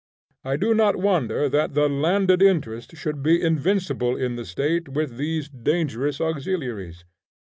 [0.43, 5.15] I do not wonder that the landed interest should be invincible in the State with
[5.17, 7.03] these dangerous auxiliaries.